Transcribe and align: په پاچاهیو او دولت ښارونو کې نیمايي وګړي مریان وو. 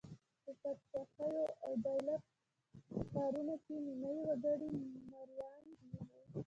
په 0.43 0.51
پاچاهیو 0.89 1.45
او 1.63 1.71
دولت 1.87 2.21
ښارونو 3.09 3.55
کې 3.63 3.73
نیمايي 3.85 4.21
وګړي 4.27 4.69
مریان 5.11 5.63
وو. 5.79 5.97